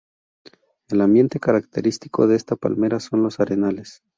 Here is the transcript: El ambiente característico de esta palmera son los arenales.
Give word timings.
El 0.89 0.99
ambiente 1.01 1.39
característico 1.39 2.25
de 2.25 2.35
esta 2.35 2.55
palmera 2.55 2.99
son 2.99 3.21
los 3.21 3.39
arenales. 3.39 4.01